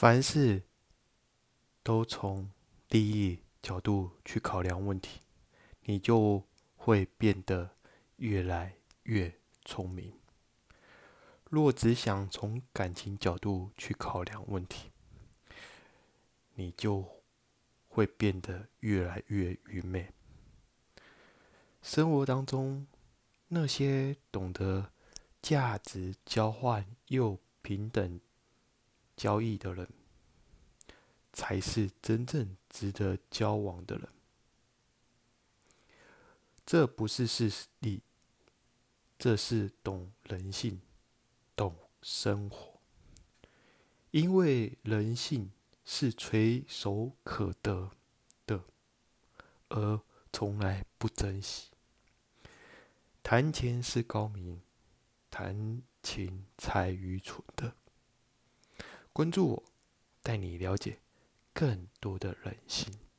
[0.00, 0.62] 凡事
[1.82, 2.50] 都从
[2.88, 5.20] 利益角度去考量问题，
[5.82, 6.42] 你就
[6.74, 7.76] 会变得
[8.16, 9.30] 越来越
[9.62, 10.10] 聪明。
[11.50, 14.90] 若只想从感情角度去考量问题，
[16.54, 17.04] 你就
[17.90, 20.10] 会变得越来越愚昧。
[21.82, 22.86] 生活当中，
[23.48, 24.92] 那些懂得
[25.42, 28.18] 价值交换又平等
[29.14, 29.86] 交易的人，
[31.50, 34.08] 才是真正值得交往的人。
[36.64, 38.02] 这不是事例，
[39.18, 40.80] 这是懂人性、
[41.56, 42.78] 懂生活。
[44.12, 45.50] 因为人性
[45.84, 47.90] 是垂手可得
[48.46, 48.62] 的，
[49.70, 50.00] 而
[50.32, 51.70] 从来不珍惜。
[53.24, 54.62] 谈钱是高明，
[55.28, 57.74] 谈情才愚蠢的。
[59.12, 59.64] 关注我，
[60.22, 61.00] 带你了解
[61.52, 63.09] 更多的人心。